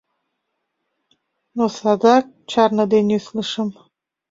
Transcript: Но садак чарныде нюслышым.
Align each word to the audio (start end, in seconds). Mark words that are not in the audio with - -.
Но 1.55 1.65
садак 1.77 2.25
чарныде 2.51 2.99
нюслышым. 3.07 3.69